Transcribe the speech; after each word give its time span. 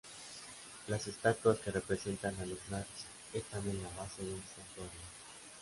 Las 0.87 1.05
estatuas 1.05 1.59
que 1.59 1.69
representan 1.69 2.33
a 2.39 2.45
los 2.47 2.57
Nats 2.71 3.05
están 3.33 3.61
en 3.69 3.83
la 3.83 3.89
base 3.95 4.23
del 4.23 4.41
Santuario. 4.55 4.99